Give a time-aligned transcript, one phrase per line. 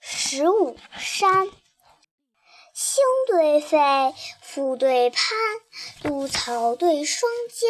[0.00, 1.48] 十五山。
[2.72, 3.78] 星对飞，
[4.40, 5.22] 复对攀，
[6.02, 7.68] 渡草对霜间。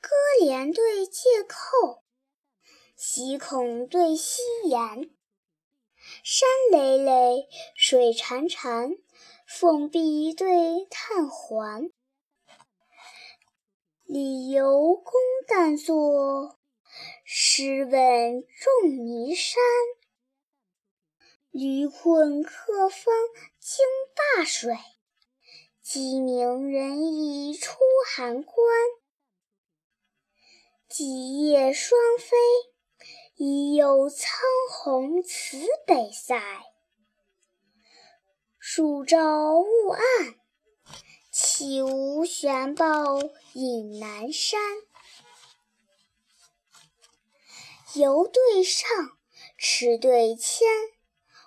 [0.00, 0.10] 歌
[0.40, 2.02] 连对借扣，
[2.96, 5.10] 溪孔对溪沿。
[6.22, 8.98] 山累累，水潺潺，
[9.46, 11.90] 凤壁对探环。
[14.04, 15.12] 理由公
[15.48, 16.58] 旦作，
[17.24, 19.58] 诗问仲尼山。
[21.54, 23.14] 驴困客风
[23.60, 23.86] 惊
[24.36, 24.76] 灞水，
[25.80, 28.56] 鸡鸣人已出函关。
[30.88, 32.36] 几夜双飞，
[33.36, 36.42] 已有苍鸿辞北塞。
[38.58, 40.34] 数朝雾暗，
[41.30, 43.20] 岂无悬抱
[43.52, 44.60] 引南山。
[47.94, 48.88] 游对上，
[49.56, 50.66] 池对千。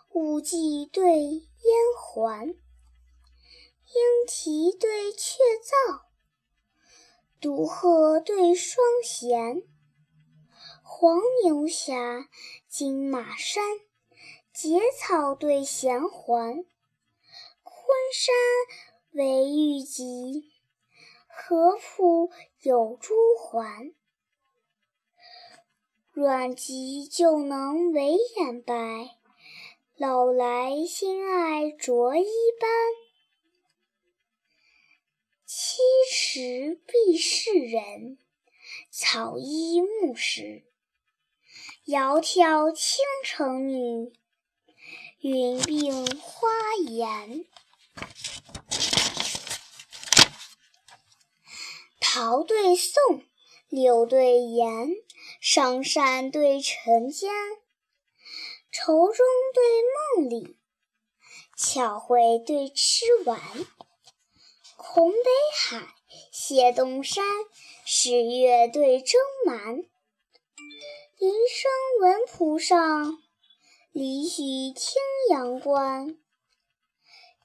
[0.09, 1.43] 雾髻对烟
[1.99, 2.55] 环，莺
[4.27, 6.01] 啼对雀噪，
[7.39, 9.61] 独鹤对双弦。
[10.81, 12.29] 黄牛下，
[12.67, 13.63] 金马山，
[14.51, 16.65] 结草对衔环。
[17.61, 18.35] 昆山
[19.11, 20.51] 为玉脊，
[21.27, 23.93] 合浦有珠环。
[26.11, 28.96] 阮籍就能为眼白。
[29.99, 32.27] 老来新爱着衣
[32.59, 32.69] 斑，
[35.43, 38.19] 七十必是人，
[38.91, 40.65] 草衣暮时。
[41.87, 44.13] 窈窕倾城女，
[45.21, 46.47] 云鬓花
[46.87, 47.43] 颜。
[51.99, 53.23] 桃对宋，
[53.67, 54.89] 柳对颜，
[55.41, 57.31] 上善对沉间。
[58.79, 59.25] 愁中
[59.55, 60.55] 对梦里，
[61.57, 63.39] 巧慧对痴玩。
[64.75, 65.17] 空北
[65.55, 65.95] 海，
[66.31, 67.25] 谢东山，
[67.85, 69.77] 十月对征蛮。
[71.17, 73.17] 林生文圃上，
[73.91, 75.01] 李许听
[75.31, 76.15] 阳关。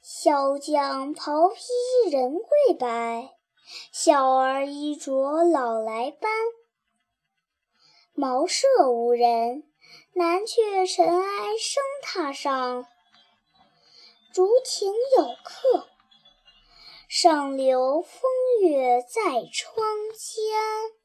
[0.02, 3.30] 小将袍披人贵白，
[3.90, 6.30] 小儿衣着老来斑。
[8.12, 9.71] 茅舍无人。
[10.14, 12.86] 南阙尘埃生榻上，
[14.32, 15.88] 竹亭有客，
[17.08, 18.30] 上流风
[18.62, 19.22] 月在
[19.52, 21.01] 窗间。